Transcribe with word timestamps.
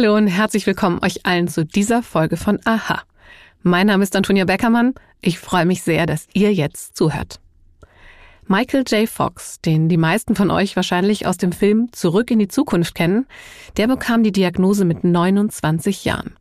Hallo 0.00 0.14
und 0.14 0.28
herzlich 0.28 0.64
willkommen 0.64 1.00
euch 1.02 1.26
allen 1.26 1.48
zu 1.48 1.64
dieser 1.64 2.04
Folge 2.04 2.36
von 2.36 2.60
Aha. 2.64 3.02
Mein 3.64 3.88
Name 3.88 4.04
ist 4.04 4.14
Antonia 4.14 4.44
Beckermann. 4.44 4.94
Ich 5.20 5.40
freue 5.40 5.66
mich 5.66 5.82
sehr, 5.82 6.06
dass 6.06 6.28
ihr 6.34 6.54
jetzt 6.54 6.96
zuhört. 6.96 7.40
Michael 8.46 8.84
J. 8.86 9.08
Fox, 9.08 9.60
den 9.60 9.88
die 9.88 9.96
meisten 9.96 10.36
von 10.36 10.52
euch 10.52 10.76
wahrscheinlich 10.76 11.26
aus 11.26 11.36
dem 11.36 11.50
Film 11.50 11.88
Zurück 11.90 12.30
in 12.30 12.38
die 12.38 12.46
Zukunft 12.46 12.94
kennen, 12.94 13.26
der 13.76 13.88
bekam 13.88 14.22
die 14.22 14.30
Diagnose 14.30 14.84
mit 14.84 15.02
29 15.02 16.04
Jahren. 16.04 16.36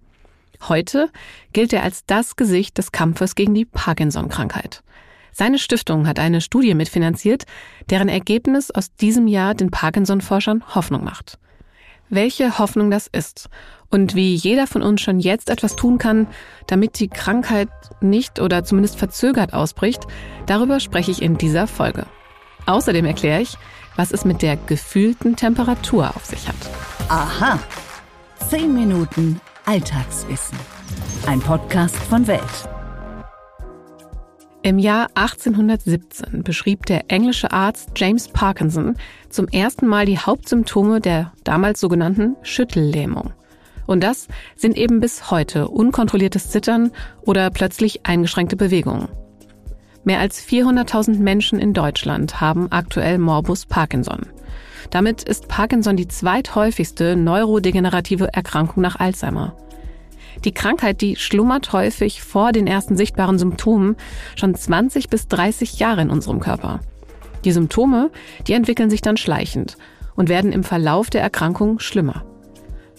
Heute 0.68 1.10
gilt 1.52 1.74
er 1.74 1.82
als 1.82 2.06
das 2.06 2.36
Gesicht 2.36 2.78
des 2.78 2.92
Kampfes 2.92 3.34
gegen 3.34 3.56
die 3.56 3.66
Parkinson-Krankheit. 3.66 4.84
Seine 5.32 5.58
Stiftung 5.58 6.08
hat 6.08 6.20
eine 6.20 6.42
Studie 6.42 6.76
mitfinanziert, 6.76 7.46
deren 7.90 8.08
Ergebnis 8.08 8.70
aus 8.70 8.94
diesem 8.94 9.26
Jahr 9.26 9.56
den 9.56 9.72
Parkinson-Forschern 9.72 10.76
Hoffnung 10.76 11.04
macht 11.04 11.40
welche 12.10 12.60
Hoffnung 12.60 12.92
das 12.92 13.08
ist 13.08 13.50
und 13.90 14.16
wie 14.16 14.36
jeder 14.36 14.68
von 14.68 14.82
uns 14.82 15.02
schon 15.02 15.20
jetzt 15.20 15.50
etwas 15.50 15.76
tun 15.76 15.98
kann, 15.98 16.28
damit 16.68 17.00
die 17.00 17.08
Krankheit 17.08 17.70
nicht 18.02 18.40
oder 18.40 18.64
zumindest 18.64 18.98
verzögert 18.98 19.54
ausbricht, 19.54 20.04
darüber 20.46 20.80
spreche 20.80 21.12
ich 21.12 21.22
in 21.22 21.38
dieser 21.38 21.68
Folge. 21.68 22.06
Außerdem 22.66 23.06
erkläre 23.06 23.42
ich, 23.42 23.58
was 23.96 24.12
es 24.12 24.26
mit 24.26 24.42
der 24.42 24.58
gefühlten 24.58 25.36
Temperatur 25.36 26.10
auf 26.16 26.26
sich 26.26 26.48
hat. 26.48 26.56
Aha. 27.10 27.60
Zehn 28.50 28.74
Minuten 28.74 29.42
Alltagswissen. 29.66 30.58
Ein 31.26 31.40
Podcast 31.40 31.96
von 31.96 32.28
Welt. 32.28 32.77
Im 34.68 34.80
Jahr 34.80 35.08
1817 35.14 36.44
beschrieb 36.44 36.86
der 36.88 37.10
englische 37.10 37.54
Arzt 37.54 37.92
James 37.96 38.28
Parkinson 38.28 38.98
zum 39.30 39.48
ersten 39.48 39.88
Mal 39.88 40.06
die 40.06 40.20
Hauptsymptome 40.20 41.00
der 41.00 41.32
damals 41.46 41.80
sogenannten 41.80 42.36
Schüttellähmung. 42.42 43.32
Und 43.86 44.04
das 44.04 44.28
sind 44.58 44.76
eben 44.76 45.00
bis 45.00 45.32
heute 45.32 45.70
unkontrolliertes 45.70 46.50
Zittern 46.50 46.92
oder 47.22 47.50
plötzlich 47.50 48.06
eingeschränkte 48.06 48.58
Bewegungen. 48.58 49.08
Mehr 50.04 50.20
als 50.20 50.46
400.000 50.46 51.18
Menschen 51.18 51.60
in 51.60 51.72
Deutschland 51.72 52.42
haben 52.42 52.70
aktuell 52.70 53.20
Morbus 53.20 53.68
Parkinson. 53.68 54.26
Damit 54.90 55.24
ist 55.24 55.48
Parkinson 55.48 55.96
die 55.96 56.10
zweithäufigste 56.10 57.16
neurodegenerative 57.16 58.34
Erkrankung 58.34 58.84
nach 58.84 59.00
Alzheimer. 59.00 59.56
Die 60.46 60.54
Krankheit, 60.54 61.02
die 61.02 61.16
schlummert 61.16 61.74
häufig 61.74 62.22
vor 62.22 62.52
den 62.52 62.68
ersten 62.68 62.96
sichtbaren 62.96 63.40
Symptomen 63.40 63.96
schon 64.36 64.54
20 64.54 65.10
bis 65.10 65.28
30 65.28 65.80
Jahre 65.80 66.02
in 66.02 66.10
unserem 66.10 66.40
Körper. 66.40 66.80
Die 67.44 67.52
Symptome, 67.52 68.12
die 68.48 68.54
entwickeln 68.54 68.90
sich 68.90 69.02
dann 69.02 69.18
schleichend 69.18 69.78
und 70.16 70.30
werden 70.30 70.52
im 70.52 70.64
Verlauf 70.64 71.10
der 71.10 71.22
Erkrankung 71.22 71.80
schlimmer. 71.80 72.24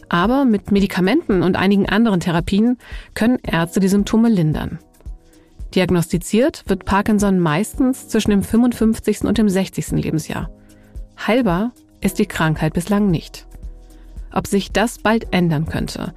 Aber 0.08 0.44
mit 0.44 0.72
Medikamenten 0.72 1.42
und 1.42 1.56
einigen 1.56 1.88
anderen 1.88 2.20
Therapien 2.20 2.78
können 3.14 3.38
Ärzte 3.42 3.80
die 3.80 3.88
Symptome 3.88 4.28
lindern. 4.28 4.78
Diagnostiziert 5.74 6.64
wird 6.66 6.86
Parkinson 6.86 7.38
meistens 7.38 8.08
zwischen 8.08 8.30
dem 8.30 8.42
55. 8.42 9.22
und 9.22 9.36
dem 9.36 9.50
60. 9.50 9.90
Lebensjahr. 9.90 10.50
Heilbar 11.26 11.72
ist 12.00 12.18
die 12.18 12.26
Krankheit 12.26 12.72
bislang 12.72 13.10
nicht. 13.10 13.46
Ob 14.32 14.46
sich 14.46 14.72
das 14.72 14.98
bald 14.98 15.32
ändern 15.32 15.66
könnte 15.66 16.14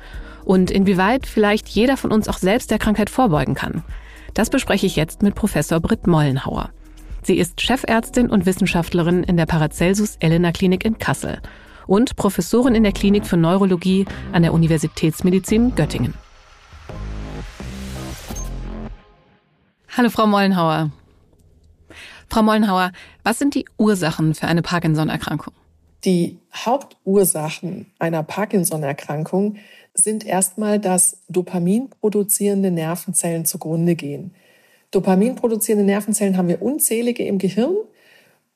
und 0.51 0.69
inwieweit 0.69 1.27
vielleicht 1.27 1.69
jeder 1.69 1.95
von 1.95 2.11
uns 2.11 2.27
auch 2.27 2.37
selbst 2.37 2.71
der 2.71 2.77
Krankheit 2.77 3.09
vorbeugen 3.09 3.55
kann. 3.55 3.85
Das 4.33 4.49
bespreche 4.49 4.85
ich 4.85 4.97
jetzt 4.97 5.21
mit 5.21 5.33
Professor 5.33 5.79
Britt 5.79 6.07
Mollenhauer. 6.07 6.71
Sie 7.23 7.37
ist 7.37 7.61
Chefärztin 7.61 8.29
und 8.29 8.45
Wissenschaftlerin 8.45 9.23
in 9.23 9.37
der 9.37 9.45
Paracelsus 9.45 10.17
Elena 10.19 10.51
Klinik 10.51 10.83
in 10.83 10.97
Kassel 10.97 11.41
und 11.87 12.17
Professorin 12.17 12.75
in 12.75 12.83
der 12.83 12.91
Klinik 12.91 13.25
für 13.25 13.37
Neurologie 13.37 14.05
an 14.33 14.41
der 14.41 14.51
Universitätsmedizin 14.51 15.73
Göttingen. 15.75 16.15
Hallo 19.95 20.09
Frau 20.09 20.27
Mollenhauer. 20.27 20.91
Frau 22.29 22.43
Mollenhauer, 22.43 22.91
was 23.23 23.39
sind 23.39 23.55
die 23.55 23.63
Ursachen 23.77 24.35
für 24.35 24.49
eine 24.49 24.61
Parkinson-Erkrankung? 24.61 25.53
Die 26.03 26.39
Hauptursachen 26.53 27.93
einer 27.99 28.23
Parkinson-Erkrankung 28.23 29.57
sind 29.93 30.25
erstmal, 30.25 30.79
dass 30.79 31.17
Dopamin 31.27 31.89
produzierende 31.89 32.71
Nervenzellen 32.71 33.45
zugrunde 33.45 33.95
gehen. 33.95 34.33
Dopamin 34.91 35.35
produzierende 35.35 35.85
Nervenzellen 35.85 36.37
haben 36.37 36.47
wir 36.47 36.61
unzählige 36.61 37.25
im 37.25 37.37
Gehirn 37.37 37.75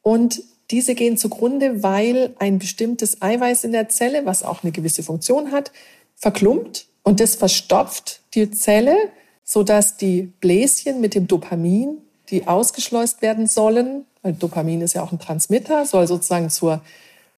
und 0.02 0.44
diese 0.72 0.96
gehen 0.96 1.18
zugrunde, 1.18 1.84
weil 1.84 2.34
ein 2.40 2.60
bestimmtes 2.60 3.22
Eiweiß 3.22 3.64
in 3.64 3.72
der 3.72 3.90
Zelle, 3.90 4.26
was 4.26 4.44
auch 4.44 4.64
eine 4.64 4.72
gewisse 4.72 5.04
Funktion 5.04 5.52
hat, 5.52 5.72
verklumpt 6.16 6.88
und 7.04 7.20
das 7.20 7.36
verstopft 7.36 8.22
die 8.34 8.50
Zelle, 8.52 8.96
sodass 9.44 9.98
die 9.98 10.24
Bläschen 10.42 11.02
mit 11.02 11.14
dem 11.14 11.28
Dopamin, 11.28 12.00
die 12.30 12.48
ausgeschleust 12.48 13.22
werden 13.22 13.46
sollen, 13.46 14.06
weil 14.24 14.34
Dopamin 14.34 14.82
ist 14.82 14.94
ja 14.94 15.04
auch 15.04 15.12
ein 15.12 15.20
Transmitter, 15.20 15.86
soll 15.86 16.08
sozusagen 16.08 16.50
zur 16.50 16.82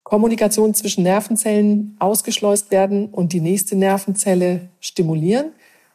Kommunikation 0.07 0.73
zwischen 0.73 1.03
Nervenzellen 1.03 1.97
ausgeschleust 1.99 2.71
werden 2.71 3.09
und 3.09 3.33
die 3.33 3.41
nächste 3.41 3.75
Nervenzelle 3.75 4.69
stimulieren. 4.79 5.51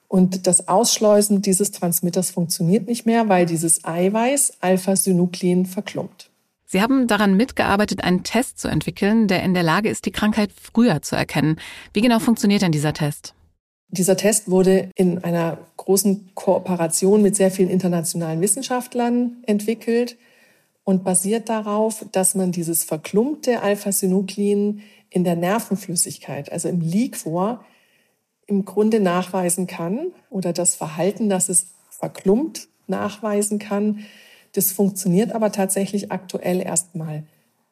Und 0.10 0.48
das 0.48 0.68
Ausschleusen 0.68 1.42
dieses 1.42 1.72
Transmitters 1.72 2.30
funktioniert 2.30 2.90
nicht 2.90 3.06
mehr, 3.06 3.30
weil 3.30 3.46
dieses 3.46 3.86
Eiweiß 3.86 4.58
Alpha-Synuklein 4.60 5.66
verklumpt. 5.66 6.30
Sie 6.66 6.82
haben 6.82 7.08
daran 7.08 7.38
mitgearbeitet, 7.38 8.04
einen 8.04 8.24
Test 8.24 8.60
zu 8.60 8.68
entwickeln, 8.68 9.30
der 9.30 9.44
in 9.44 9.54
der 9.54 9.64
Lage 9.64 9.88
ist, 9.88 10.06
die 10.06 10.12
Krankheit 10.12 10.52
früher 10.52 11.02
zu 11.02 11.16
erkennen. 11.16 11.56
Wie 11.94 12.02
genau 12.02 12.20
funktioniert 12.20 12.64
denn 12.64 12.74
dieser 12.74 12.92
Test? 12.92 13.34
Dieser 13.88 14.18
Test 14.18 14.52
wurde 14.52 14.90
in 14.96 15.24
einer 15.24 15.58
großen 15.78 16.32
Kooperation 16.36 17.22
mit 17.22 17.38
sehr 17.38 17.50
vielen 17.50 17.70
internationalen 17.70 18.42
Wissenschaftlern 18.42 19.38
entwickelt 19.48 20.18
und 20.84 21.04
basiert 21.04 21.50
darauf, 21.50 22.06
dass 22.12 22.36
man 22.36 22.52
dieses 22.52 22.84
verklumpte 22.84 23.62
Alpha-Synuklin 23.62 24.82
in 25.10 25.24
der 25.24 25.36
Nervenflüssigkeit, 25.36 26.52
also 26.52 26.70
im 26.70 26.82
Liquor, 26.82 27.64
im 28.48 28.66
Grunde 28.66 29.00
nachweisen 29.00 29.68
kann 29.68 30.08
oder 30.30 30.54
das 30.54 30.76
Verhalten, 30.76 31.30
dass 31.30 31.50
es 31.50 31.68
verklumpt, 31.90 32.68
nachweisen 32.88 33.60
kann. 33.60 34.06
Das 34.54 34.72
funktioniert 34.72 35.34
aber 35.34 35.52
tatsächlich 35.52 36.12
aktuell 36.12 36.62
erstmal 36.62 37.24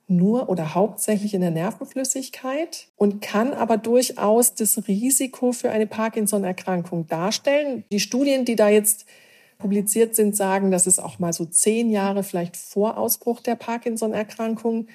nur 0.07 0.49
oder 0.49 0.73
hauptsächlich 0.73 1.33
in 1.33 1.41
der 1.41 1.51
Nervenflüssigkeit 1.51 2.87
und 2.95 3.21
kann 3.21 3.53
aber 3.53 3.77
durchaus 3.77 4.55
das 4.55 4.87
Risiko 4.87 5.51
für 5.51 5.69
eine 5.69 5.85
Parkinson-Erkrankung 5.85 7.07
darstellen. 7.07 7.83
Die 7.91 7.99
Studien, 7.99 8.43
die 8.43 8.55
da 8.55 8.69
jetzt 8.69 9.05
publiziert 9.59 10.15
sind, 10.15 10.35
sagen, 10.35 10.71
dass 10.71 10.87
es 10.87 10.99
auch 10.99 11.19
mal 11.19 11.33
so 11.33 11.45
zehn 11.45 11.91
Jahre 11.91 12.23
vielleicht 12.23 12.57
vor 12.57 12.97
Ausbruch 12.97 13.41
der 13.41 13.55
Parkinson-Erkrankung 13.55 14.87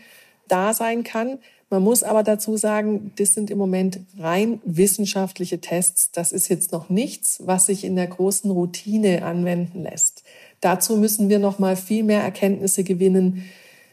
da 0.49 0.73
sein 0.73 1.05
kann. 1.05 1.39
Man 1.71 1.83
muss 1.83 2.03
aber 2.03 2.23
dazu 2.23 2.57
sagen, 2.57 3.13
das 3.17 3.35
sind 3.35 3.51
im 3.51 3.59
Moment 3.59 4.01
rein 4.19 4.61
wissenschaftliche 4.65 5.61
Tests. 5.61 6.11
Das 6.13 6.33
ist 6.33 6.49
jetzt 6.49 6.73
noch 6.73 6.89
nichts, 6.89 7.43
was 7.45 7.67
sich 7.67 7.85
in 7.85 7.95
der 7.95 8.07
großen 8.07 8.51
Routine 8.51 9.25
anwenden 9.25 9.83
lässt. 9.83 10.25
Dazu 10.61 10.97
müssen 10.97 11.29
wir 11.29 11.39
noch 11.39 11.59
mal 11.59 11.77
viel 11.77 12.03
mehr 12.03 12.23
Erkenntnisse 12.23 12.85
gewinnen. 12.85 13.45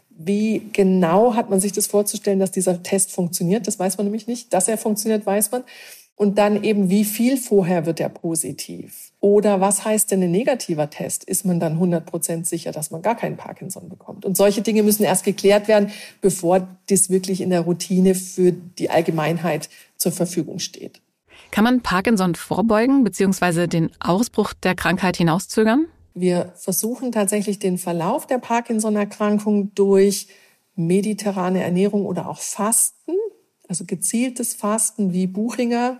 Wie 0.10 0.70
genau 0.72 1.36
hat 1.36 1.50
man 1.50 1.60
sich 1.60 1.72
das 1.72 1.88
vorzustellen, 1.88 2.40
dass 2.40 2.52
dieser 2.52 2.82
Test 2.82 3.12
funktioniert? 3.12 3.68
Das 3.68 3.80
weiß 3.80 3.98
man 3.98 4.06
nämlich 4.06 4.28
nicht. 4.28 4.54
Dass 4.54 4.68
er 4.68 4.78
funktioniert, 4.78 5.26
weiß 5.26 5.52
man. 5.52 5.64
Und 6.16 6.38
dann 6.38 6.64
eben, 6.64 6.90
wie 6.90 7.04
viel 7.04 7.38
vorher 7.38 7.86
wird 7.86 8.00
er 8.00 8.10
positiv? 8.10 9.12
Oder 9.20 9.60
was 9.60 9.86
heißt 9.86 10.12
denn 10.12 10.22
ein 10.22 10.32
negativer 10.32 10.90
Test? 10.90 11.24
Ist 11.24 11.46
man 11.46 11.60
dann 11.60 11.80
100% 11.80 12.46
sicher, 12.46 12.72
dass 12.72 12.92
man 12.92 13.02
gar 13.02 13.16
keinen 13.16 13.38
Parkinson 13.38 13.90
bekommt? 13.90 14.26
Und 14.26 14.38
solche 14.38 14.62
Dinge 14.62 14.84
müssen 14.84 15.04
erst 15.04 15.24
geklärt 15.24 15.68
werden, 15.68 15.92
bevor 16.22 16.68
das 16.90 17.10
wirklich 17.10 17.42
in 17.42 17.50
der 17.50 17.62
Routine 17.62 18.14
für 18.14 18.52
die 18.52 18.90
Allgemeinheit 18.90 19.70
zur 19.98 20.12
Verfügung 20.12 20.60
steht. 20.60 21.02
Kann 21.50 21.64
man 21.64 21.82
Parkinson 21.82 22.36
vorbeugen 22.36 23.04
bzw. 23.04 23.68
den 23.68 23.92
Ausbruch 24.00 24.54
der 24.54 24.76
Krankheit 24.76 25.18
hinauszögern? 25.18 25.88
Wir 26.14 26.54
versuchen 26.56 27.12
tatsächlich 27.12 27.60
den 27.60 27.78
Verlauf 27.78 28.28
der 28.28 28.38
Parkinson-Erkrankung 28.38 29.74
durch 29.76 30.28
mediterrane 30.76 31.64
Ernährung 31.64 32.06
oder 32.06 32.30
auch 32.30 32.40
Fasten, 32.40 33.14
also 33.72 33.86
gezieltes 33.86 34.54
Fasten 34.54 35.14
wie 35.14 35.28
Buchinger 35.28 35.98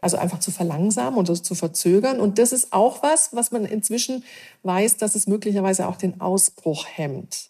also 0.00 0.16
einfach 0.16 0.38
zu 0.38 0.50
verlangsamen 0.50 1.18
und 1.18 1.44
zu 1.44 1.54
verzögern. 1.54 2.20
Und 2.20 2.38
das 2.38 2.52
ist 2.52 2.72
auch 2.72 3.02
was, 3.02 3.34
was 3.34 3.50
man 3.50 3.64
inzwischen 3.64 4.24
weiß, 4.62 4.96
dass 4.96 5.16
es 5.16 5.26
möglicherweise 5.26 5.88
auch 5.88 5.96
den 5.96 6.20
Ausbruch 6.20 6.86
hemmt. 6.86 7.48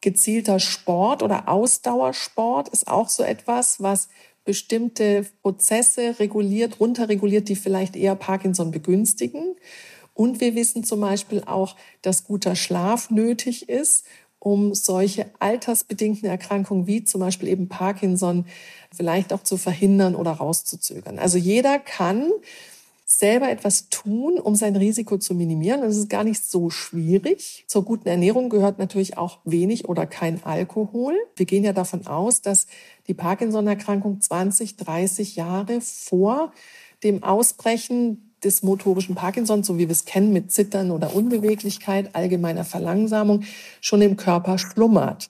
Gezielter 0.00 0.58
Sport 0.58 1.22
oder 1.22 1.46
Ausdauersport 1.46 2.70
ist 2.70 2.88
auch 2.88 3.08
so 3.08 3.22
etwas, 3.22 3.82
was 3.82 4.08
bestimmte 4.44 5.26
Prozesse 5.42 6.18
reguliert, 6.18 6.80
runterreguliert, 6.80 7.48
die 7.50 7.56
vielleicht 7.56 7.96
eher 7.96 8.16
Parkinson 8.16 8.70
begünstigen. 8.70 9.56
Und 10.14 10.40
wir 10.40 10.54
wissen 10.54 10.82
zum 10.82 11.00
Beispiel 11.02 11.42
auch, 11.44 11.76
dass 12.00 12.24
guter 12.24 12.56
Schlaf 12.56 13.10
nötig 13.10 13.68
ist, 13.68 14.06
um 14.46 14.76
solche 14.76 15.26
altersbedingten 15.40 16.28
Erkrankungen 16.28 16.86
wie 16.86 17.02
zum 17.02 17.20
Beispiel 17.20 17.48
eben 17.48 17.66
Parkinson 17.68 18.44
vielleicht 18.94 19.32
auch 19.32 19.42
zu 19.42 19.56
verhindern 19.56 20.14
oder 20.14 20.30
rauszuzögern. 20.30 21.18
Also 21.18 21.36
jeder 21.36 21.80
kann 21.80 22.30
selber 23.04 23.50
etwas 23.50 23.88
tun, 23.88 24.38
um 24.38 24.54
sein 24.54 24.76
Risiko 24.76 25.18
zu 25.18 25.34
minimieren. 25.34 25.82
Und 25.82 25.88
es 25.88 25.96
ist 25.96 26.08
gar 26.08 26.22
nicht 26.22 26.44
so 26.44 26.70
schwierig. 26.70 27.64
Zur 27.66 27.84
guten 27.84 28.08
Ernährung 28.08 28.48
gehört 28.48 28.78
natürlich 28.78 29.18
auch 29.18 29.40
wenig 29.44 29.88
oder 29.88 30.06
kein 30.06 30.44
Alkohol. 30.44 31.16
Wir 31.34 31.46
gehen 31.46 31.64
ja 31.64 31.72
davon 31.72 32.06
aus, 32.06 32.40
dass 32.40 32.68
die 33.08 33.14
Parkinson-Erkrankung 33.14 34.20
20, 34.20 34.76
30 34.76 35.34
Jahre 35.34 35.80
vor 35.80 36.52
dem 37.02 37.24
Ausbrechen 37.24 38.25
des 38.46 38.62
motorischen 38.62 39.14
Parkinson, 39.14 39.62
so 39.62 39.76
wie 39.76 39.88
wir 39.88 39.92
es 39.92 40.06
kennen 40.06 40.32
mit 40.32 40.50
Zittern 40.50 40.90
oder 40.90 41.14
Unbeweglichkeit, 41.14 42.14
allgemeiner 42.14 42.64
Verlangsamung, 42.64 43.42
schon 43.80 44.00
im 44.00 44.16
Körper 44.16 44.56
schlummert. 44.56 45.28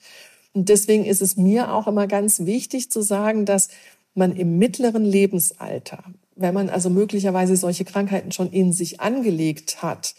Und 0.52 0.68
deswegen 0.68 1.04
ist 1.04 1.22
es 1.22 1.36
mir 1.36 1.72
auch 1.72 1.86
immer 1.88 2.06
ganz 2.06 2.40
wichtig 2.40 2.90
zu 2.90 3.02
sagen, 3.02 3.44
dass 3.44 3.68
man 4.14 4.36
im 4.36 4.58
mittleren 4.58 5.04
Lebensalter, 5.04 6.04
wenn 6.36 6.54
man 6.54 6.70
also 6.70 6.90
möglicherweise 6.90 7.56
solche 7.56 7.84
Krankheiten 7.84 8.32
schon 8.32 8.50
in 8.50 8.72
sich 8.72 9.00
angelegt 9.00 9.82
hat, 9.82 10.14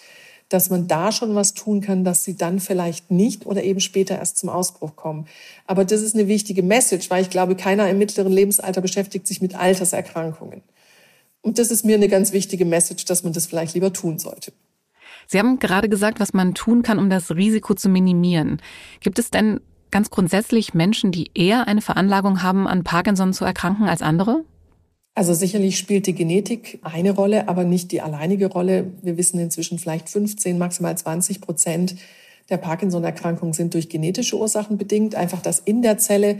dass 0.49 0.69
man 0.69 0.87
da 0.87 1.11
schon 1.11 1.35
was 1.35 1.53
tun 1.53 1.81
kann, 1.81 2.03
dass 2.03 2.23
sie 2.23 2.37
dann 2.37 2.59
vielleicht 2.59 3.11
nicht 3.11 3.45
oder 3.45 3.63
eben 3.63 3.79
später 3.79 4.17
erst 4.17 4.37
zum 4.37 4.49
Ausbruch 4.49 4.95
kommen. 4.95 5.27
Aber 5.65 5.83
das 5.83 6.01
ist 6.01 6.15
eine 6.15 6.27
wichtige 6.27 6.63
Message, 6.63 7.09
weil 7.09 7.21
ich 7.21 7.29
glaube, 7.29 7.55
keiner 7.55 7.89
im 7.89 7.97
mittleren 7.97 8.31
Lebensalter 8.31 8.81
beschäftigt 8.81 9.27
sich 9.27 9.41
mit 9.41 9.55
Alterserkrankungen. 9.55 10.61
Und 11.41 11.59
das 11.59 11.71
ist 11.71 11.85
mir 11.85 11.95
eine 11.95 12.07
ganz 12.07 12.33
wichtige 12.33 12.65
Message, 12.65 13.05
dass 13.05 13.23
man 13.23 13.33
das 13.33 13.45
vielleicht 13.45 13.73
lieber 13.73 13.93
tun 13.93 14.19
sollte. 14.19 14.51
Sie 15.27 15.39
haben 15.39 15.59
gerade 15.59 15.89
gesagt, 15.89 16.19
was 16.19 16.33
man 16.33 16.53
tun 16.53 16.83
kann, 16.83 16.99
um 16.99 17.09
das 17.09 17.31
Risiko 17.31 17.73
zu 17.73 17.89
minimieren. 17.89 18.61
Gibt 19.01 19.19
es 19.19 19.29
denn 19.29 19.59
ganz 19.91 20.09
grundsätzlich 20.09 20.73
Menschen, 20.73 21.11
die 21.11 21.31
eher 21.33 21.67
eine 21.67 21.81
Veranlagung 21.81 22.41
haben, 22.43 22.67
an 22.67 22.83
Parkinson 22.83 23.33
zu 23.33 23.45
erkranken 23.45 23.87
als 23.87 24.01
andere? 24.01 24.43
Also 25.15 25.33
sicherlich 25.33 25.77
spielt 25.77 26.05
die 26.05 26.13
Genetik 26.13 26.79
eine 26.83 27.11
Rolle, 27.11 27.49
aber 27.49 27.63
nicht 27.63 27.91
die 27.91 28.01
alleinige 28.01 28.47
Rolle. 28.47 28.91
Wir 29.01 29.17
wissen 29.17 29.39
inzwischen 29.39 29.79
vielleicht 29.79 30.09
15, 30.09 30.57
maximal 30.57 30.95
20 30.95 31.41
Prozent 31.41 31.95
der 32.49 32.57
Parkinson-Erkrankungen 32.57 33.53
sind 33.53 33.73
durch 33.73 33.89
genetische 33.89 34.37
Ursachen 34.37 34.77
bedingt. 34.77 35.15
Einfach, 35.15 35.41
dass 35.41 35.59
in 35.59 35.81
der 35.81 35.97
Zelle 35.97 36.39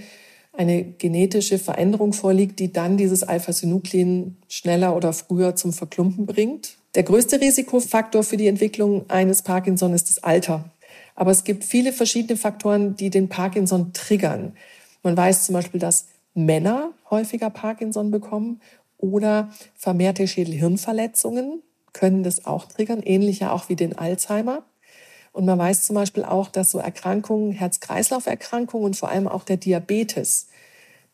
eine 0.58 0.84
genetische 0.84 1.60
Veränderung 1.60 2.14
vorliegt, 2.14 2.60
die 2.60 2.74
dann 2.74 2.98
dieses 2.98 3.24
Alpha-Synuklin 3.24 4.38
schneller 4.48 4.96
oder 4.96 5.14
früher 5.14 5.56
zum 5.56 5.72
Verklumpen 5.72 6.26
bringt. 6.26 6.78
Der 6.96 7.04
größte 7.04 7.40
Risikofaktor 7.40 8.24
für 8.24 8.38
die 8.38 8.48
Entwicklung 8.48 9.10
eines 9.10 9.44
Parkinson 9.44 9.94
ist 9.94 10.10
das 10.10 10.24
Alter. 10.24 10.66
Aber 11.16 11.32
es 11.32 11.44
gibt 11.44 11.64
viele 11.64 11.94
verschiedene 11.94 12.38
Faktoren, 12.38 12.96
die 12.96 13.10
den 13.10 13.30
Parkinson 13.30 13.94
triggern. 13.94 14.54
Man 15.04 15.16
weiß 15.16 15.46
zum 15.46 15.54
Beispiel, 15.54 15.80
dass 15.80 16.08
Männer 16.34 16.92
häufiger 17.10 17.50
Parkinson 17.50 18.12
bekommen 18.12 18.60
oder 18.98 19.52
vermehrte 19.76 20.28
Schädelhirnverletzungen 20.28 21.62
können 21.94 22.24
das 22.24 22.46
auch 22.46 22.66
triggern, 22.66 23.02
ähnlicher 23.02 23.54
auch 23.54 23.70
wie 23.70 23.76
den 23.76 23.98
Alzheimer. 23.98 24.64
Und 25.32 25.46
man 25.46 25.58
weiß 25.58 25.84
zum 25.84 25.96
Beispiel 25.96 26.24
auch, 26.24 26.50
dass 26.50 26.72
so 26.72 26.80
Erkrankungen, 26.80 27.52
Herz-Kreislauf-Erkrankungen 27.52 28.86
und 28.86 28.98
vor 28.98 29.10
allem 29.10 29.28
auch 29.28 29.44
der 29.44 29.58
Diabetes 29.58 30.48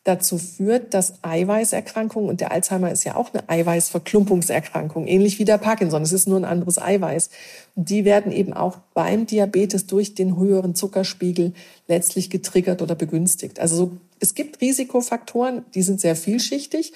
dazu 0.03 0.37
führt, 0.37 0.93
dass 0.93 1.13
Eiweißerkrankungen, 1.21 2.29
und 2.29 2.41
der 2.41 2.51
Alzheimer 2.51 2.91
ist 2.91 3.05
ja 3.05 3.15
auch 3.15 3.33
eine 3.33 3.47
Eiweißverklumpungserkrankung, 3.47 5.07
ähnlich 5.07 5.39
wie 5.39 5.45
der 5.45 5.57
Parkinson, 5.57 6.01
es 6.01 6.11
ist 6.11 6.27
nur 6.27 6.39
ein 6.39 6.45
anderes 6.45 6.77
Eiweiß. 6.77 7.29
Und 7.75 7.89
die 7.89 8.03
werden 8.03 8.31
eben 8.31 8.53
auch 8.53 8.79
beim 8.93 9.25
Diabetes 9.25 9.87
durch 9.87 10.13
den 10.13 10.37
höheren 10.37 10.75
Zuckerspiegel 10.75 11.53
letztlich 11.87 12.29
getriggert 12.29 12.81
oder 12.81 12.95
begünstigt. 12.95 13.59
Also 13.59 13.75
so, 13.75 13.91
es 14.19 14.35
gibt 14.35 14.59
Risikofaktoren, 14.59 15.63
die 15.73 15.83
sind 15.83 16.01
sehr 16.01 16.17
vielschichtig. 16.17 16.91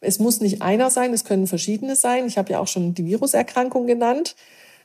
Es 0.00 0.18
muss 0.18 0.40
nicht 0.40 0.62
einer 0.62 0.90
sein, 0.90 1.12
es 1.12 1.24
können 1.24 1.46
verschiedene 1.46 1.96
sein. 1.96 2.26
Ich 2.26 2.38
habe 2.38 2.52
ja 2.52 2.60
auch 2.60 2.66
schon 2.66 2.94
die 2.94 3.04
Viruserkrankung 3.04 3.86
genannt. 3.86 4.36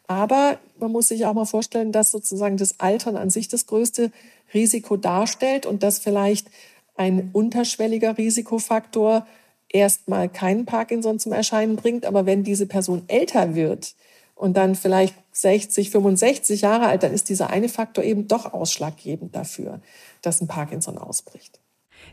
Aber 0.08 0.58
man 0.80 0.92
muss 0.92 1.10
sich 1.10 1.26
auch 1.26 1.34
mal 1.34 1.46
vorstellen, 1.46 1.92
dass 1.92 2.12
sozusagen 2.12 2.58
das 2.58 2.80
Altern 2.80 3.18
an 3.18 3.30
sich 3.30 3.50
das 3.50 3.66
größte 3.66 4.12
Risiko 4.54 4.96
darstellt 4.96 5.66
und 5.66 5.84
dass 5.84 6.00
vielleicht 6.00 6.48
ein 6.96 7.30
unterschwelliger 7.34 8.18
Risikofaktor 8.18 9.28
erstmal 9.70 10.30
keinen 10.30 10.66
Parkinson 10.66 11.20
zum 11.20 11.34
Erscheinen 11.34 11.76
bringt. 11.76 12.06
Aber 12.06 12.26
wenn 12.26 12.44
diese 12.44 12.66
Person 12.66 13.04
älter 13.08 13.54
wird 13.54 13.96
und 14.36 14.56
dann 14.56 14.76
vielleicht 14.76 15.16
60, 15.34 15.92
65 15.92 16.62
Jahre 16.62 16.88
alt, 16.88 17.04
dann 17.04 17.14
ist 17.14 17.30
dieser 17.30 17.50
eine 17.50 17.70
Faktor 17.70 18.04
eben 18.04 18.28
doch 18.28 18.54
ausschlaggebend 18.54 19.36
dafür, 19.36 19.82
dass 20.22 20.42
ein 20.42 20.48
Parkinson 20.48 20.98
ausbricht. 20.98 21.60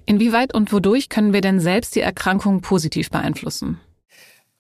Inwieweit 0.07 0.53
und 0.53 0.73
wodurch 0.73 1.09
können 1.09 1.33
wir 1.33 1.41
denn 1.41 1.61
selbst 1.61 1.95
die 1.95 2.01
Erkrankung 2.01 2.61
positiv 2.61 3.11
beeinflussen? 3.11 3.81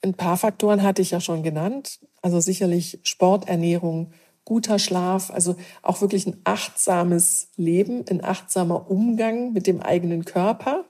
Ein 0.04 0.14
paar 0.14 0.36
Faktoren 0.36 0.82
hatte 0.82 1.02
ich 1.02 1.10
ja 1.10 1.20
schon 1.20 1.42
genannt. 1.42 1.98
Also 2.22 2.38
sicherlich 2.38 3.00
Sport, 3.02 3.48
Ernährung, 3.48 4.12
guter 4.44 4.78
Schlaf, 4.78 5.30
also 5.30 5.56
auch 5.82 6.00
wirklich 6.02 6.26
ein 6.26 6.36
achtsames 6.44 7.48
Leben, 7.56 8.04
ein 8.10 8.22
achtsamer 8.22 8.90
Umgang 8.90 9.52
mit 9.52 9.66
dem 9.66 9.80
eigenen 9.80 10.26
Körper, 10.26 10.84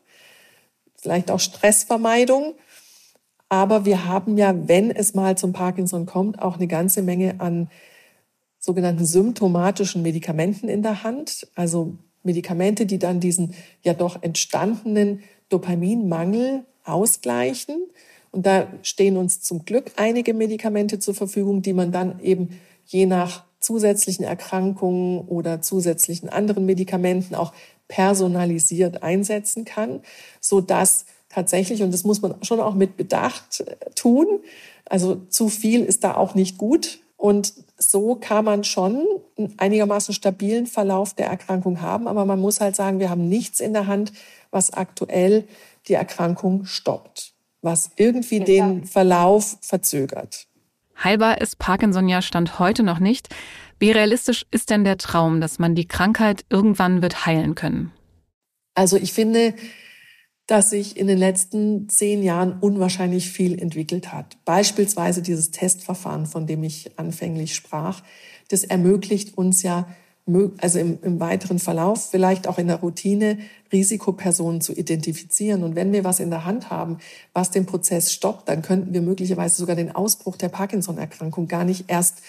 vielleicht 0.97 1.31
auch 1.31 1.39
Stressvermeidung. 1.39 2.55
Aber 3.49 3.85
wir 3.85 4.07
haben 4.07 4.37
ja, 4.37 4.69
wenn 4.69 4.91
es 4.91 5.15
mal 5.15 5.39
zum 5.39 5.53
Parkinson 5.53 6.07
kommt, 6.07 6.43
auch 6.43 6.57
eine 6.57 6.67
ganze 6.67 7.03
Menge 7.03 7.37
an 7.39 7.71
sogenannten 8.59 9.07
symptomatischen 9.07 10.03
Medikamenten 10.03 10.69
in 10.69 10.83
der 10.83 11.05
Hand. 11.05 11.47
Also 11.55 11.97
Medikamente, 12.25 12.87
die 12.87 12.99
dann 12.99 13.21
diesen 13.21 13.55
ja 13.83 13.95
doch 13.95 14.23
entstandenen 14.23 15.23
Dopaminmangel 15.51 16.65
ausgleichen. 16.85 17.77
Und 18.35 18.47
da 18.47 18.67
stehen 18.83 19.17
uns 19.17 19.41
zum 19.43 19.65
Glück 19.65 19.93
einige 19.97 20.35
Medikamente 20.35 20.99
zur 20.99 21.15
Verfügung, 21.15 21.63
die 21.63 21.73
man 21.73 21.93
dann 21.93 22.19
eben 22.19 22.61
je 22.85 23.07
nach 23.07 23.45
zusätzlichen 23.61 24.25
Erkrankungen 24.25 25.21
oder 25.21 25.63
zusätzlichen 25.63 26.29
anderen 26.29 26.67
Medikamenten 26.67 27.37
auch 27.37 27.53
personalisiert 27.87 29.05
einsetzen 29.05 29.65
kann, 29.65 30.01
so 30.41 30.61
dass 30.61 31.07
tatsächlich, 31.29 31.83
und 31.83 31.95
das 31.95 32.03
muss 32.03 32.23
man 32.23 32.43
schon 32.43 32.59
auch 32.59 32.75
mit 32.75 32.97
Bedacht 32.97 33.61
äh, 33.61 33.77
tun, 33.95 34.41
also 34.85 35.17
zu 35.29 35.49
viel 35.49 35.85
ist 35.85 36.03
da 36.03 36.17
auch 36.17 36.35
nicht 36.35 36.59
gut. 36.59 37.01
Und 37.17 37.55
so 37.79 38.17
kann 38.17 38.45
man 38.45 38.65
schon 38.65 39.07
einen 39.39 39.55
einigermaßen 39.57 40.13
stabilen 40.13 40.67
Verlauf 40.67 41.15
der 41.15 41.27
Erkrankung 41.27 41.81
haben. 41.81 42.07
Aber 42.09 42.25
man 42.27 42.41
muss 42.41 42.61
halt 42.61 42.77
sagen, 42.77 42.99
wir 42.99 43.11
haben 43.11 43.29
nichts 43.29 43.61
in 43.61 43.73
der 43.73 43.87
Hand, 43.87 44.13
was 44.51 44.73
aktuell 44.73 45.45
die 45.89 45.95
Erkrankung 45.95 46.67
stoppt, 46.67 47.34
was 47.65 47.91
irgendwie 47.97 48.41
den 48.41 48.85
Verlauf 48.85 49.57
verzögert. 49.61 50.47
Heilbar 51.03 51.41
ist 51.41 51.59
Parkinson 51.59 52.09
ja 52.09 52.23
Stand 52.23 52.59
heute 52.59 52.83
noch 52.83 53.01
nicht. 53.01 53.29
Wie 53.79 53.91
realistisch 53.91 54.47
ist 54.51 54.71
denn 54.71 54.85
der 54.85 54.99
Traum, 54.99 55.41
dass 55.41 55.59
man 55.59 55.75
die 55.75 55.89
Krankheit 55.89 56.45
irgendwann 56.49 57.03
wird 57.03 57.27
heilen 57.27 57.55
können? 57.55 57.93
Also 58.75 58.97
ich 58.97 59.13
finde, 59.13 59.55
dass 60.47 60.71
sich 60.71 60.97
in 60.97 61.07
den 61.07 61.19
letzten 61.19 61.89
zehn 61.89 62.23
Jahren 62.23 62.59
unwahrscheinlich 62.61 63.31
viel 63.31 63.59
entwickelt 63.59 64.13
hat. 64.13 64.37
Beispielsweise 64.45 65.23
dieses 65.23 65.51
Testverfahren, 65.51 66.27
von 66.27 66.47
dem 66.47 66.63
ich 66.63 66.99
anfänglich 66.99 67.55
sprach, 67.55 68.03
das 68.49 68.63
ermöglicht 68.63 69.39
uns 69.39 69.63
ja 69.63 69.89
also 70.59 70.79
im, 70.79 70.99
im 71.03 71.21
weiteren 71.21 71.59
Verlauf, 71.59 72.11
vielleicht 72.11 72.49
auch 72.49 72.59
in 72.59 72.69
der 72.69 72.77
Routine, 72.77 73.39
Risikopersonen 73.73 74.63
zu 74.63 74.73
identifizieren. 74.73 75.63
Und 75.63 75.75
wenn 75.75 75.93
wir 75.93 76.05
was 76.05 76.19
in 76.21 76.31
der 76.31 76.47
Hand 76.47 76.71
haben, 76.71 76.99
was 77.35 77.51
den 77.51 77.67
Prozess 77.67 78.13
stoppt, 78.13 78.49
dann 78.49 78.63
könnten 78.63 78.95
wir 78.95 79.03
möglicherweise 79.03 79.57
sogar 79.57 79.77
den 79.77 79.95
Ausbruch 79.95 80.37
der 80.37 80.49
Parkinson-Erkrankung 80.49 81.47
gar 81.47 81.65
nicht 81.65 81.85
erst 81.89 82.23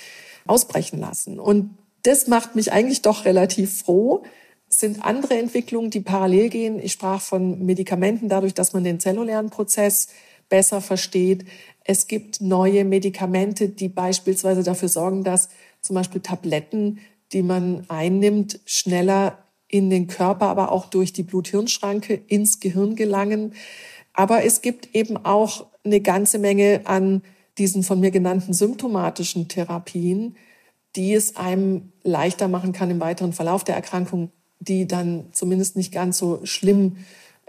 ausbrechen 0.45 0.99
lassen. 0.99 1.39
Und 1.39 1.77
das 2.03 2.27
macht 2.27 2.55
mich 2.55 2.71
eigentlich 2.71 3.01
doch 3.01 3.25
relativ 3.25 3.79
froh. 3.79 4.23
Es 4.69 4.79
sind 4.79 5.03
andere 5.03 5.39
Entwicklungen, 5.39 5.89
die 5.89 6.01
parallel 6.01 6.49
gehen. 6.49 6.79
Ich 6.79 6.91
sprach 6.91 7.21
von 7.21 7.65
Medikamenten, 7.65 8.27
dadurch, 8.27 8.53
dass 8.53 8.73
man 8.73 8.83
den 8.83 8.99
zellulären 8.99 9.49
Prozess 9.49 10.09
besser 10.49 10.81
versteht. 10.81 11.45
Es 11.83 12.07
gibt 12.07 12.41
neue 12.41 12.83
Medikamente, 12.83 13.69
die 13.69 13.89
beispielsweise 13.89 14.63
dafür 14.63 14.89
sorgen, 14.89 15.23
dass 15.23 15.49
zum 15.81 15.95
Beispiel 15.95 16.21
Tabletten 16.21 16.99
die 17.33 17.43
man 17.43 17.85
einnimmt, 17.89 18.59
schneller 18.65 19.39
in 19.67 19.89
den 19.89 20.07
Körper, 20.07 20.47
aber 20.47 20.71
auch 20.71 20.85
durch 20.85 21.11
die 21.11 21.23
Blut-Hirn-Schranke 21.23 22.13
ins 22.13 22.59
Gehirn 22.59 22.95
gelangen. 22.95 23.53
Aber 24.13 24.45
es 24.45 24.61
gibt 24.61 24.95
eben 24.95 25.17
auch 25.17 25.67
eine 25.83 26.01
ganze 26.01 26.39
Menge 26.39 26.81
an 26.85 27.21
diesen 27.57 27.83
von 27.83 27.99
mir 27.99 28.11
genannten 28.11 28.53
symptomatischen 28.53 29.47
Therapien, 29.47 30.35
die 30.95 31.13
es 31.13 31.35
einem 31.35 31.91
leichter 32.03 32.47
machen 32.47 32.73
kann 32.73 32.89
im 32.89 32.99
weiteren 32.99 33.33
Verlauf 33.33 33.63
der 33.63 33.75
Erkrankung, 33.75 34.31
die 34.59 34.87
dann 34.87 35.25
zumindest 35.31 35.75
nicht 35.75 35.93
ganz 35.93 36.17
so 36.17 36.39
schlimm 36.43 36.97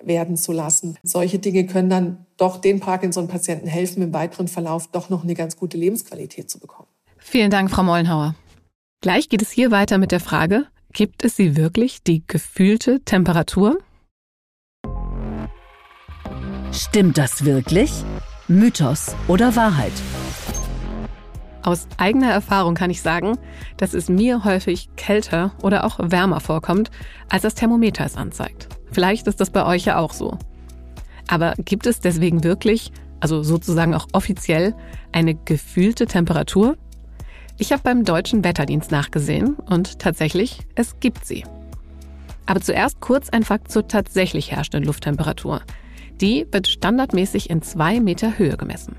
werden 0.03 0.37
zu 0.37 0.53
lassen. 0.53 0.99
Solche 1.03 1.39
Dinge 1.39 1.67
können 1.67 1.89
dann 1.89 2.27
doch 2.37 2.59
den 2.59 2.81
Parkinson-Patienten 2.81 3.67
helfen, 3.67 4.03
im 4.03 4.13
weiteren 4.13 4.49
Verlauf 4.49 4.89
doch 4.89 5.09
noch 5.09 5.23
eine 5.23 5.35
ganz 5.35 5.57
gute 5.57 5.77
Lebensqualität 5.77 6.51
zu 6.51 6.59
bekommen. 6.59 6.89
Vielen 7.19 7.51
Dank, 7.51 7.71
Frau 7.71 7.83
Mollenhauer. 7.83 8.35
Gleich 9.01 9.29
geht 9.29 9.43
es 9.43 9.51
hier 9.51 9.71
weiter 9.71 9.99
mit 9.99 10.11
der 10.13 10.21
Frage, 10.21 10.67
Gibt 10.97 11.27
es 11.27 11.37
sie 11.37 11.57
wirklich, 11.59 12.03
die 12.05 12.27
gefühlte 12.27 13.05
Temperatur? 13.05 13.77
Stimmt 16.73 17.19
das 17.19 17.45
wirklich? 17.45 17.93
Mythos 18.49 19.15
oder 19.29 19.55
Wahrheit? 19.57 19.93
Aus 21.63 21.87
eigener 21.99 22.31
Erfahrung 22.31 22.75
kann 22.75 22.89
ich 22.89 23.03
sagen, 23.03 23.37
dass 23.77 23.93
es 23.93 24.09
mir 24.09 24.45
häufig 24.45 24.89
kälter 24.97 25.53
oder 25.63 25.85
auch 25.85 25.99
wärmer 26.01 26.41
vorkommt, 26.41 26.91
als 27.29 27.43
das 27.43 27.55
Thermometer 27.55 28.07
es 28.07 28.17
anzeigt. 28.17 28.71
Vielleicht 28.91 29.27
ist 29.27 29.39
das 29.39 29.51
bei 29.51 29.67
euch 29.67 29.85
ja 29.85 29.99
auch 29.99 30.15
so. 30.15 30.39
Aber 31.29 31.53
gibt 31.59 31.87
es 31.87 32.01
deswegen 32.01 32.43
wirklich, 32.43 32.91
also 33.21 33.43
sozusagen 33.43 33.95
auch 33.95 34.07
offiziell, 34.15 34.75
eine 35.13 35.35
gefühlte 35.35 36.07
Temperatur? 36.07 36.79
Ich 37.59 37.73
habe 37.73 37.83
beim 37.83 38.05
deutschen 38.05 38.45
Wetterdienst 38.45 38.91
nachgesehen 38.91 39.55
und 39.55 39.99
tatsächlich, 39.99 40.59
es 40.75 41.01
gibt 41.01 41.25
sie. 41.25 41.45
Aber 42.45 42.61
zuerst 42.61 43.01
kurz 43.01 43.31
ein 43.31 43.45
Fakt 43.45 43.73
zur 43.73 43.89
tatsächlich 43.89 44.53
herrschenden 44.53 44.85
Lufttemperatur. 44.85 45.63
Die 46.21 46.47
wird 46.53 46.69
standardmäßig 46.69 47.49
in 47.49 47.63
zwei 47.63 47.99
Meter 47.99 48.39
Höhe 48.39 48.57
gemessen. 48.59 48.97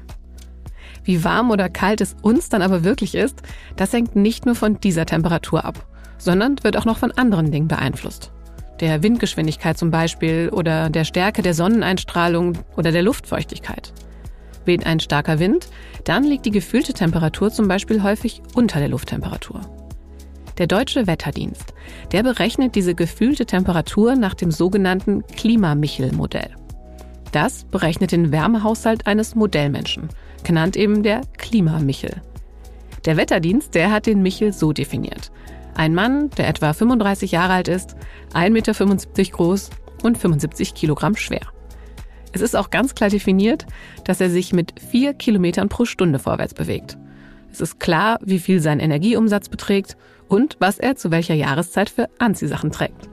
Wie 1.03 1.23
warm 1.23 1.51
oder 1.51 1.69
kalt 1.69 2.01
es 2.01 2.15
uns 2.21 2.49
dann 2.49 2.63
aber 2.63 2.83
wirklich 2.83 3.13
ist, 3.13 3.41
das 3.75 3.93
hängt 3.93 4.15
nicht 4.15 4.45
nur 4.45 4.55
von 4.55 4.79
dieser 4.81 5.05
Temperatur 5.05 5.63
ab, 5.63 5.85
sondern 6.17 6.57
wird 6.63 6.77
auch 6.77 6.85
noch 6.85 6.97
von 6.97 7.11
anderen 7.11 7.51
Dingen 7.51 7.67
beeinflusst. 7.67 8.31
Der 8.79 9.03
Windgeschwindigkeit 9.03 9.77
zum 9.77 9.91
Beispiel 9.91 10.49
oder 10.51 10.89
der 10.89 11.05
Stärke 11.05 11.43
der 11.43 11.53
Sonneneinstrahlung 11.53 12.57
oder 12.75 12.91
der 12.91 13.03
Luftfeuchtigkeit. 13.03 13.93
Weht 14.67 14.85
ein 14.85 14.99
starker 14.99 15.39
Wind, 15.39 15.69
dann 16.03 16.23
liegt 16.23 16.45
die 16.45 16.51
gefühlte 16.51 16.93
Temperatur 16.93 17.49
zum 17.49 17.67
Beispiel 17.67 18.03
häufig 18.03 18.41
unter 18.53 18.79
der 18.79 18.89
Lufttemperatur. 18.89 19.61
Der 20.57 20.67
Deutsche 20.67 21.07
Wetterdienst, 21.07 21.73
der 22.11 22.23
berechnet 22.23 22.75
diese 22.75 22.93
gefühlte 22.93 23.45
Temperatur 23.45 24.15
nach 24.15 24.33
dem 24.33 24.51
sogenannten 24.51 25.25
Klimamichel-Modell. 25.27 26.55
Das 27.31 27.65
berechnet 27.65 28.11
den 28.11 28.31
Wärmehaushalt 28.31 29.07
eines 29.07 29.35
Modellmenschen, 29.35 30.09
genannt 30.43 30.75
eben 30.75 31.03
der 31.03 31.21
Klimamichel. 31.37 32.21
Der 33.05 33.17
Wetterdienst, 33.17 33.75
der 33.75 33.91
hat 33.91 34.05
den 34.05 34.21
Michel 34.21 34.51
so 34.51 34.73
definiert. 34.73 35.31
Ein 35.75 35.93
Mann, 35.93 36.29
der 36.31 36.47
etwa 36.47 36.73
35 36.73 37.31
Jahre 37.31 37.53
alt 37.53 37.67
ist, 37.67 37.95
1,75 38.33 38.49
Meter 38.49 39.31
groß 39.31 39.69
und 40.03 40.17
75 40.17 40.73
Kilogramm 40.73 41.15
schwer. 41.15 41.47
Es 42.33 42.41
ist 42.41 42.55
auch 42.55 42.69
ganz 42.69 42.95
klar 42.95 43.09
definiert, 43.09 43.65
dass 44.03 44.21
er 44.21 44.29
sich 44.29 44.53
mit 44.53 44.73
4 44.79 45.13
Kilometern 45.13 45.69
pro 45.69 45.85
Stunde 45.85 46.19
vorwärts 46.19 46.53
bewegt. 46.53 46.97
Es 47.51 47.61
ist 47.61 47.79
klar, 47.79 48.19
wie 48.21 48.39
viel 48.39 48.59
sein 48.59 48.79
Energieumsatz 48.79 49.49
beträgt 49.49 49.97
und 50.27 50.57
was 50.59 50.77
er 50.77 50.95
zu 50.95 51.11
welcher 51.11 51.33
Jahreszeit 51.33 51.89
für 51.89 52.09
Anziehsachen 52.19 52.71
trägt. 52.71 53.09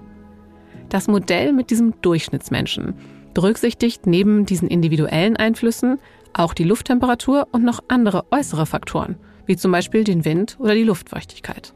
Das 0.89 1.09
Modell 1.09 1.53
mit 1.53 1.71
diesem 1.71 1.95
Durchschnittsmenschen 2.03 2.95
berücksichtigt 3.33 4.07
neben 4.07 4.47
diesen 4.47 4.69
individuellen 4.69 5.37
Einflüssen 5.37 5.99
auch 6.33 6.55
die 6.55 6.65
Lufttemperatur 6.65 7.49
und 7.53 7.65
noch 7.65 7.83
andere 7.89 8.25
äußere 8.31 8.67
Faktoren, 8.67 9.17
wie 9.47 9.57
zum 9.57 9.73
Beispiel 9.73 10.05
den 10.05 10.25
Wind 10.25 10.57
oder 10.59 10.75
die 10.75 10.83
Luftfeuchtigkeit. 10.83 11.75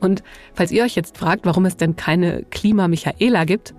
Und 0.00 0.22
falls 0.52 0.70
ihr 0.70 0.84
euch 0.84 0.94
jetzt 0.94 1.16
fragt, 1.16 1.46
warum 1.46 1.64
es 1.64 1.76
denn 1.76 1.96
keine 1.96 2.44
Klima-Michaela 2.50 3.44
gibt, 3.44 3.74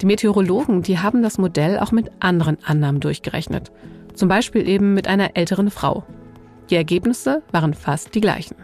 die 0.00 0.06
Meteorologen, 0.06 0.82
die 0.82 0.98
haben 0.98 1.22
das 1.22 1.38
Modell 1.38 1.78
auch 1.78 1.92
mit 1.92 2.10
anderen 2.20 2.58
Annahmen 2.64 3.00
durchgerechnet. 3.00 3.70
Zum 4.14 4.28
Beispiel 4.28 4.68
eben 4.68 4.94
mit 4.94 5.06
einer 5.08 5.36
älteren 5.36 5.70
Frau. 5.70 6.04
Die 6.70 6.76
Ergebnisse 6.76 7.42
waren 7.52 7.74
fast 7.74 8.14
die 8.14 8.20
gleichen. 8.20 8.56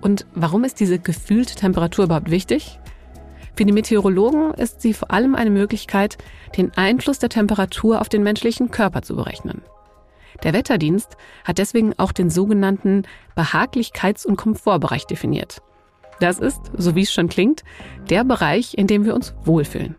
Und 0.00 0.26
warum 0.34 0.64
ist 0.64 0.80
diese 0.80 0.98
gefühlte 0.98 1.54
Temperatur 1.54 2.04
überhaupt 2.04 2.30
wichtig? 2.30 2.78
Für 3.56 3.64
die 3.64 3.72
Meteorologen 3.72 4.54
ist 4.54 4.80
sie 4.80 4.94
vor 4.94 5.10
allem 5.10 5.34
eine 5.34 5.50
Möglichkeit, 5.50 6.16
den 6.56 6.72
Einfluss 6.76 7.18
der 7.18 7.28
Temperatur 7.28 8.00
auf 8.00 8.08
den 8.08 8.22
menschlichen 8.22 8.70
Körper 8.70 9.02
zu 9.02 9.16
berechnen. 9.16 9.62
Der 10.42 10.54
Wetterdienst 10.54 11.16
hat 11.44 11.58
deswegen 11.58 11.92
auch 11.98 12.12
den 12.12 12.30
sogenannten 12.30 13.02
Behaglichkeits- 13.36 14.24
und 14.26 14.36
Komfortbereich 14.36 15.06
definiert. 15.06 15.60
Das 16.20 16.38
ist, 16.38 16.60
so 16.76 16.94
wie 16.94 17.02
es 17.02 17.12
schon 17.12 17.28
klingt, 17.28 17.64
der 18.08 18.24
Bereich, 18.24 18.76
in 18.76 18.86
dem 18.86 19.04
wir 19.04 19.14
uns 19.14 19.34
wohlfühlen. 19.44 19.96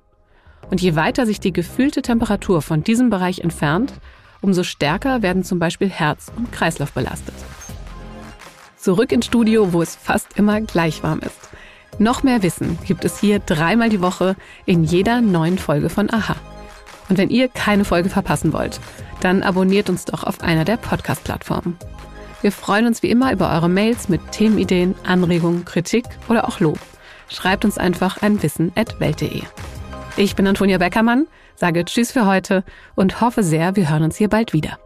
Und 0.72 0.82
je 0.82 0.96
weiter 0.96 1.26
sich 1.26 1.40
die 1.40 1.54
gefühlte 1.54 2.02
Temperatur 2.02 2.62
von 2.62 2.84
diesem 2.84 3.10
Bereich 3.10 3.40
entfernt, 3.40 3.94
umso 4.42 4.64
stärker 4.64 5.22
werden 5.22 5.44
zum 5.44 5.60
Beispiel 5.60 5.90
Herz 5.90 6.32
und 6.36 6.52
Kreislauf 6.52 6.94
belastet. 6.94 7.36
Zurück 8.78 9.12
ins 9.12 9.28
Studio, 9.28 9.74
wo 9.74 9.82
es 9.82 9.96
fast 9.96 10.38
immer 10.38 10.62
gleich 10.62 11.04
warm 11.04 11.20
ist. 11.20 11.50
Noch 12.00 12.24
mehr 12.24 12.42
Wissen 12.42 12.80
gibt 12.88 13.06
es 13.06 13.20
hier 13.20 13.40
dreimal 13.40 13.90
die 13.90 14.02
Woche 14.02 14.36
in 14.66 14.84
jeder 14.84 15.22
neuen 15.22 15.60
Folge 15.60 15.90
von 15.90 16.12
Aha. 16.12 16.36
Und 17.10 17.18
wenn 17.18 17.30
ihr 17.30 17.50
keine 17.50 17.84
Folge 17.84 18.10
verpassen 18.10 18.54
wollt, 18.54 18.80
dann 19.20 19.44
abonniert 19.44 19.90
uns 19.90 20.06
doch 20.06 20.24
auf 20.24 20.42
einer 20.42 20.64
der 20.64 20.78
Podcast-Plattformen. 20.78 21.78
Wir 22.42 22.52
freuen 22.52 22.88
uns 22.88 23.04
wie 23.04 23.10
immer 23.10 23.34
über 23.34 23.52
eure 23.52 23.70
Mails 23.70 24.10
mit 24.10 24.32
Themenideen, 24.32 24.96
Anregungen, 25.04 25.66
Kritik 25.66 26.06
oder 26.30 26.48
auch 26.48 26.60
Lob. 26.60 26.80
Schreibt 27.28 27.66
uns 27.66 27.78
einfach 27.78 28.22
ein 28.22 28.42
wissen@welt.de. 28.42 29.44
Ich 30.18 30.36
bin 30.36 30.46
Antonia 30.46 30.78
Beckermann, 30.78 31.28
sage 31.56 31.86
Tschüss 31.86 32.12
für 32.12 32.26
heute 32.26 32.64
und 32.96 33.22
hoffe 33.22 33.44
sehr, 33.44 33.76
wir 33.76 33.90
hören 33.90 34.04
uns 34.04 34.18
hier 34.18 34.30
bald 34.30 34.54
wieder. 34.54 34.78